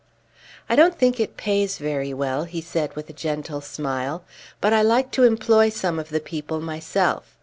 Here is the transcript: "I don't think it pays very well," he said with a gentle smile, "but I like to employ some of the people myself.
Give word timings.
"I 0.67 0.75
don't 0.75 0.97
think 0.97 1.19
it 1.19 1.37
pays 1.37 1.77
very 1.77 2.11
well," 2.11 2.45
he 2.45 2.59
said 2.59 2.95
with 2.95 3.07
a 3.11 3.13
gentle 3.13 3.61
smile, 3.61 4.23
"but 4.59 4.73
I 4.73 4.81
like 4.81 5.11
to 5.11 5.23
employ 5.25 5.69
some 5.69 5.99
of 5.99 6.09
the 6.09 6.19
people 6.19 6.59
myself. 6.59 7.37